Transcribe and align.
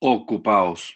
Ocupaos. 0.00 0.94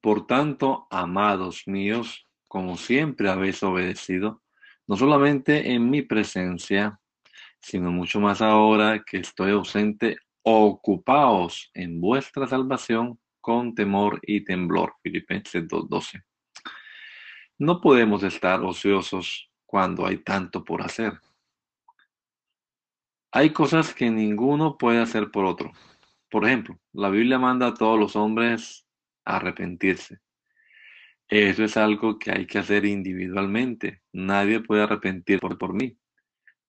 Por 0.00 0.24
tanto, 0.28 0.86
amados 0.88 1.64
míos, 1.66 2.24
como 2.46 2.76
siempre 2.76 3.28
habéis 3.28 3.60
obedecido, 3.64 4.40
no 4.86 4.96
solamente 4.96 5.72
en 5.72 5.90
mi 5.90 6.02
presencia, 6.02 7.00
sino 7.58 7.90
mucho 7.90 8.20
más 8.20 8.40
ahora 8.40 9.02
que 9.04 9.18
estoy 9.18 9.50
ausente, 9.50 10.18
ocupaos 10.42 11.70
en 11.74 12.00
vuestra 12.00 12.46
salvación 12.46 13.18
con 13.40 13.74
temor 13.74 14.20
y 14.22 14.44
temblor. 14.44 14.94
Filipenses 15.02 15.66
2.12. 15.66 16.22
No 17.58 17.80
podemos 17.80 18.22
estar 18.22 18.62
ociosos 18.62 19.50
cuando 19.66 20.06
hay 20.06 20.18
tanto 20.18 20.64
por 20.64 20.82
hacer. 20.82 21.20
Hay 23.32 23.50
cosas 23.50 23.92
que 23.92 24.08
ninguno 24.08 24.78
puede 24.78 25.00
hacer 25.00 25.32
por 25.32 25.44
otro. 25.44 25.72
Por 26.30 26.46
ejemplo, 26.46 26.78
la 26.92 27.10
Biblia 27.10 27.38
manda 27.38 27.66
a 27.68 27.74
todos 27.74 27.98
los 27.98 28.14
hombres 28.14 28.86
a 29.24 29.36
arrepentirse. 29.36 30.20
Eso 31.28 31.64
es 31.64 31.76
algo 31.76 32.18
que 32.18 32.30
hay 32.30 32.46
que 32.46 32.58
hacer 32.58 32.84
individualmente. 32.84 34.02
Nadie 34.12 34.60
puede 34.60 34.82
arrepentir 34.82 35.40
por, 35.40 35.58
por 35.58 35.74
mí. 35.74 35.96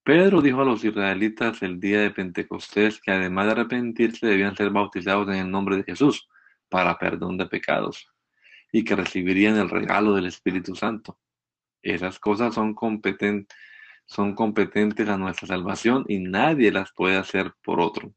Pedro 0.04 0.42
dijo 0.42 0.62
a 0.62 0.66
los 0.66 0.84
israelitas 0.84 1.62
el 1.62 1.80
día 1.80 2.02
de 2.02 2.10
Pentecostés 2.10 3.00
que 3.00 3.12
además 3.12 3.46
de 3.46 3.52
arrepentirse 3.52 4.26
debían 4.26 4.56
ser 4.56 4.72
bautizados 4.72 5.28
en 5.30 5.36
el 5.36 5.52
nombre 5.52 5.78
de 5.78 5.84
Jesús 5.84 6.28
para 6.68 6.98
perdón 6.98 7.38
de 7.38 7.46
pecados 7.46 8.08
y 8.72 8.84
que 8.84 8.96
recibirían 8.96 9.58
el 9.58 9.70
regalo 9.70 10.16
del 10.16 10.26
Espíritu 10.26 10.76
Santo. 10.76 11.20
Esas 11.84 12.18
cosas 12.18 12.56
son 12.56 12.74
competentes, 12.74 13.56
son 14.06 14.34
competentes 14.34 15.08
a 15.08 15.18
nuestra 15.18 15.48
salvación 15.48 16.06
y 16.08 16.20
nadie 16.20 16.72
las 16.72 16.92
puede 16.94 17.18
hacer 17.18 17.54
por 17.64 17.80
otro. 17.80 18.16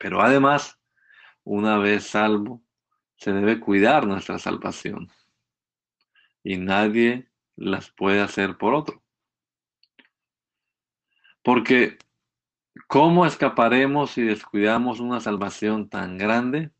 Pero 0.00 0.22
además, 0.22 0.80
una 1.44 1.76
vez 1.76 2.04
salvo, 2.04 2.62
se 3.16 3.32
debe 3.32 3.60
cuidar 3.60 4.06
nuestra 4.06 4.38
salvación. 4.38 5.10
Y 6.42 6.56
nadie 6.56 7.28
las 7.54 7.90
puede 7.90 8.22
hacer 8.22 8.56
por 8.56 8.72
otro. 8.72 9.02
Porque, 11.42 11.98
¿cómo 12.88 13.26
escaparemos 13.26 14.12
si 14.12 14.22
descuidamos 14.22 15.00
una 15.00 15.20
salvación 15.20 15.90
tan 15.90 16.16
grande? 16.16 16.70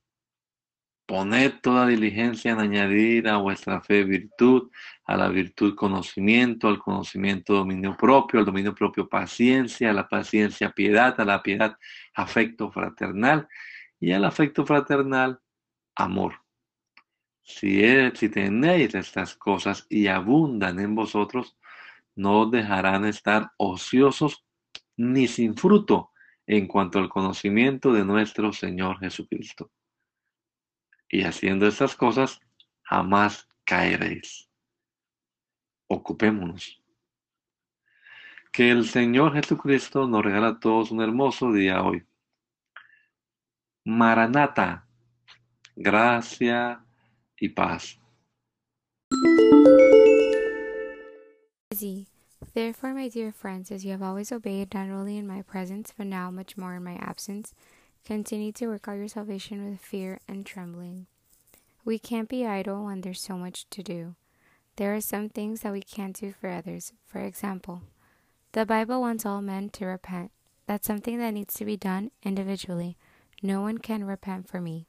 Poned 1.10 1.60
toda 1.60 1.88
diligencia 1.88 2.52
en 2.52 2.60
añadir 2.60 3.26
a 3.26 3.38
vuestra 3.38 3.80
fe 3.80 4.04
virtud, 4.04 4.70
a 5.04 5.16
la 5.16 5.28
virtud 5.28 5.74
conocimiento, 5.74 6.68
al 6.68 6.78
conocimiento 6.78 7.52
dominio 7.52 7.96
propio, 7.96 8.38
al 8.38 8.46
dominio 8.46 8.72
propio 8.76 9.08
paciencia, 9.08 9.90
a 9.90 9.92
la 9.92 10.08
paciencia 10.08 10.70
piedad, 10.70 11.20
a 11.20 11.24
la 11.24 11.42
piedad 11.42 11.76
afecto 12.14 12.70
fraternal 12.70 13.48
y 13.98 14.12
al 14.12 14.24
afecto 14.24 14.64
fraternal 14.64 15.40
amor. 15.96 16.34
Si, 17.42 17.82
si 18.14 18.28
tenéis 18.28 18.94
estas 18.94 19.34
cosas 19.34 19.86
y 19.88 20.06
abundan 20.06 20.78
en 20.78 20.94
vosotros, 20.94 21.58
no 22.14 22.46
dejarán 22.46 23.04
estar 23.04 23.50
ociosos 23.56 24.44
ni 24.96 25.26
sin 25.26 25.56
fruto 25.56 26.12
en 26.46 26.68
cuanto 26.68 27.00
al 27.00 27.08
conocimiento 27.08 27.92
de 27.92 28.04
nuestro 28.04 28.52
Señor 28.52 29.00
Jesucristo 29.00 29.72
y 31.10 31.24
haciendo 31.24 31.66
estas 31.66 31.94
cosas 31.94 32.40
jamás 32.82 33.48
caeréis. 33.64 34.48
Ocupémonos. 35.88 36.80
Que 38.52 38.70
el 38.70 38.86
Señor 38.86 39.34
Jesucristo 39.34 40.06
nos 40.06 40.24
regala 40.24 40.48
a 40.48 40.60
todos 40.60 40.90
un 40.90 41.02
hermoso 41.02 41.52
día 41.52 41.82
hoy. 41.82 42.04
Maranata, 43.84 44.86
gracia 45.76 46.84
y 47.36 47.48
paz. 47.48 47.96
Therefore, 52.52 52.92
my 52.92 53.08
dear 53.08 53.32
friends, 53.32 53.70
as 53.70 53.84
you 53.84 53.92
have 53.92 54.02
always 54.02 54.32
obeyed, 54.32 54.74
not 54.74 54.90
only 54.90 55.16
in 55.16 55.26
my 55.26 55.42
presence, 55.42 55.94
but 55.96 56.06
now 56.06 56.30
much 56.30 56.56
more 56.56 56.74
in 56.74 56.82
my 56.82 56.96
absence, 56.96 57.54
Continue 58.04 58.52
to 58.52 58.66
work 58.66 58.88
out 58.88 58.96
your 58.96 59.08
salvation 59.08 59.68
with 59.68 59.80
fear 59.80 60.20
and 60.26 60.44
trembling. 60.44 61.06
We 61.84 61.98
can't 61.98 62.28
be 62.28 62.46
idle 62.46 62.84
when 62.84 63.00
there's 63.00 63.20
so 63.20 63.36
much 63.36 63.68
to 63.70 63.82
do. 63.82 64.14
There 64.76 64.94
are 64.94 65.00
some 65.00 65.28
things 65.28 65.60
that 65.60 65.72
we 65.72 65.82
can't 65.82 66.18
do 66.18 66.32
for 66.32 66.48
others. 66.48 66.92
For 67.06 67.20
example, 67.20 67.82
the 68.52 68.66
Bible 68.66 69.00
wants 69.00 69.24
all 69.24 69.42
men 69.42 69.70
to 69.70 69.86
repent. 69.86 70.32
That's 70.66 70.86
something 70.86 71.18
that 71.18 71.32
needs 71.32 71.54
to 71.54 71.64
be 71.64 71.76
done 71.76 72.10
individually. 72.22 72.96
No 73.42 73.60
one 73.60 73.78
can 73.78 74.04
repent 74.04 74.48
for 74.48 74.60
me. 74.60 74.86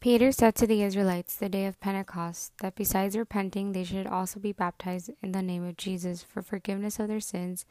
Peter 0.00 0.32
said 0.32 0.54
to 0.54 0.66
the 0.66 0.82
Israelites 0.82 1.36
the 1.36 1.48
day 1.48 1.66
of 1.66 1.78
Pentecost 1.80 2.52
that 2.58 2.74
besides 2.74 3.16
repenting, 3.16 3.72
they 3.72 3.84
should 3.84 4.06
also 4.06 4.40
be 4.40 4.52
baptized 4.52 5.10
in 5.22 5.32
the 5.32 5.42
name 5.42 5.62
of 5.62 5.76
Jesus 5.76 6.22
for 6.22 6.40
forgiveness 6.40 6.98
of 6.98 7.08
their 7.08 7.20
sins 7.20 7.66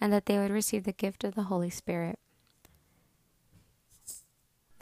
and 0.00 0.12
that 0.12 0.26
they 0.26 0.38
would 0.38 0.50
receive 0.50 0.84
the 0.84 0.92
gift 0.92 1.24
of 1.24 1.34
the 1.34 1.44
Holy 1.44 1.70
Spirit. 1.70 2.18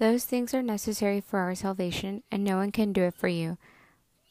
Those 0.03 0.25
things 0.25 0.53
are 0.53 0.65
necessary 0.65 1.21
for 1.21 1.39
our 1.39 1.55
salvation, 1.55 2.25
and 2.29 2.43
no 2.43 2.57
one 2.57 2.73
can 2.73 2.93
do 2.93 3.05
it 3.05 3.15
for 3.15 3.29
you. 3.29 3.57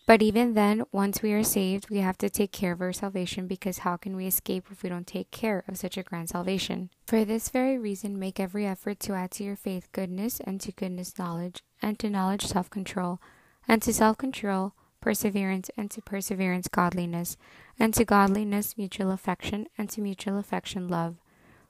But 0.06 0.22
even 0.22 0.54
then, 0.54 0.84
once 0.92 1.22
we 1.22 1.32
are 1.32 1.46
saved, 1.46 1.90
we 1.90 2.00
have 2.00 2.18
to 2.18 2.30
take 2.30 2.52
care 2.52 2.74
of 2.74 2.82
our 2.82 2.92
salvation 2.92 3.48
because 3.48 3.78
how 3.78 3.96
can 3.96 4.18
we 4.18 4.28
escape 4.28 4.66
if 4.70 4.84
we 4.84 4.90
don't 4.90 5.08
take 5.08 5.32
care 5.32 5.64
of 5.70 5.78
such 5.78 5.96
a 5.96 6.04
grand 6.04 6.28
salvation? 6.28 6.90
For 7.08 7.24
this 7.24 7.48
very 7.48 7.78
reason, 7.78 8.20
make 8.20 8.38
every 8.38 8.68
effort 8.68 9.00
to 9.00 9.14
add 9.14 9.32
to 9.32 9.46
your 9.46 9.56
faith 9.56 9.88
goodness, 9.94 10.42
and 10.42 10.60
to 10.60 10.74
goodness 10.74 11.18
knowledge, 11.18 11.64
and 11.82 11.98
to 12.00 12.10
knowledge 12.10 12.48
self 12.48 12.70
control, 12.70 13.22
and 13.66 13.82
to 13.84 13.94
self 13.94 14.18
control 14.18 14.74
perseverance, 15.00 15.72
and 15.78 15.90
to 15.92 16.02
perseverance 16.02 16.68
godliness, 16.68 17.38
and 17.80 17.94
to 17.94 18.04
godliness 18.04 18.78
mutual 18.78 19.10
affection, 19.10 19.68
and 19.78 19.90
to 19.92 20.02
mutual 20.02 20.38
affection 20.38 20.90
love. 20.90 21.16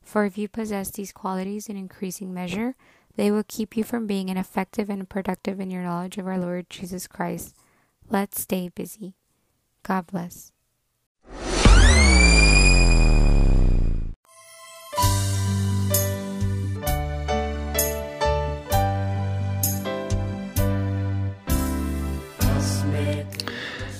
For 0.01 0.25
if 0.25 0.39
you 0.39 0.47
possess 0.47 0.89
these 0.89 1.11
qualities 1.11 1.69
in 1.69 1.77
increasing 1.77 2.33
measure, 2.33 2.75
they 3.15 3.31
will 3.31 3.43
keep 3.47 3.75
you 3.75 3.83
from 3.83 4.07
being 4.07 4.29
ineffective 4.29 4.89
and 4.89 5.07
productive 5.07 5.59
in 5.59 5.71
your 5.71 5.83
knowledge 5.83 6.17
of 6.17 6.27
our 6.27 6.37
Lord 6.37 6.69
Jesus 6.69 7.07
Christ. 7.07 7.55
Let's 8.09 8.41
stay 8.41 8.69
busy. 8.69 9.15
God 9.83 10.07
bless. 10.07 10.51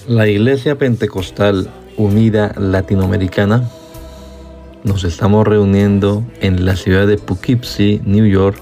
La 0.08 0.28
Iglesia 0.28 0.78
Pentecostal 0.78 1.70
Unida 1.96 2.54
Latinoamericana 2.58 3.70
nos 4.84 5.04
estamos 5.04 5.48
reuniendo 5.48 6.24
en 6.42 6.66
la 6.66 6.76
ciudad 6.76 7.08
de 7.08 7.18
Poughkeepsie, 7.18 8.02
New 8.04 8.26
York, 8.26 8.62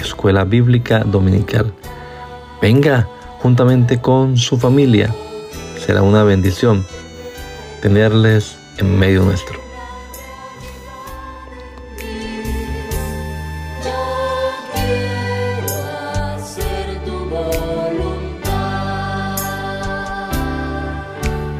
Escuela 0.00 0.44
Bíblica 0.44 1.00
Dominical. 1.00 1.72
Venga 2.60 3.08
juntamente 3.40 4.00
con 4.00 4.36
su 4.36 4.58
familia. 4.58 5.14
Será 5.78 6.02
una 6.02 6.24
bendición 6.24 6.84
tenerles 7.80 8.56
en 8.78 8.98
medio 8.98 9.22
nuestro. 9.22 9.67